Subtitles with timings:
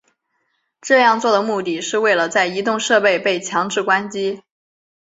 [0.81, 4.41] 这样做的目的是为了在移动设备被强制关机。